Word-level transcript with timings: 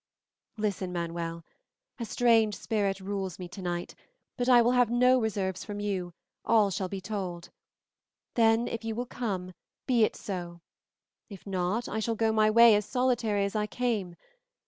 "Listen, 0.57 0.91
Manuel. 0.91 1.45
A 1.99 2.05
strange 2.05 2.55
spirit 2.57 3.01
rules 3.01 3.37
me 3.37 3.47
tonight, 3.47 3.93
but 4.35 4.49
I 4.49 4.59
will 4.59 4.71
have 4.71 4.89
no 4.89 5.19
reserves 5.21 5.63
from 5.63 5.79
you, 5.79 6.15
all 6.43 6.71
shall 6.71 6.89
be 6.89 6.99
told; 6.99 7.51
then, 8.33 8.67
if 8.67 8.83
you 8.83 8.95
will 8.95 9.05
come, 9.05 9.53
be 9.85 10.03
it 10.03 10.15
so; 10.15 10.59
if 11.29 11.45
not, 11.45 11.87
I 11.87 11.99
shall 11.99 12.15
go 12.15 12.31
my 12.33 12.49
way 12.49 12.73
as 12.73 12.83
solitary 12.87 13.45
as 13.45 13.55
I 13.55 13.67
came. 13.67 14.15